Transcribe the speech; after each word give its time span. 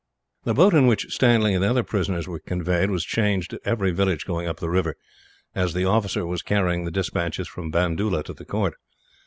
The 0.45 0.55
boat 0.55 0.73
in 0.73 0.87
which 0.87 1.13
Stanley 1.13 1.53
and 1.53 1.63
the 1.63 1.69
other 1.69 1.83
prisoners 1.83 2.27
were 2.27 2.39
conveyed 2.39 2.89
was 2.89 3.05
changed 3.05 3.53
at 3.53 3.61
every 3.65 3.91
village 3.91 4.25
going 4.25 4.47
up 4.47 4.59
the 4.59 4.67
river, 4.67 4.95
as 5.53 5.75
the 5.75 5.85
officer 5.85 6.25
was 6.25 6.41
carrying 6.41 6.85
the 6.85 6.89
despatches 6.91 7.47
from 7.47 7.69
Bandoola 7.71 8.23
to 8.23 8.33
the 8.33 8.43
court. 8.45 8.73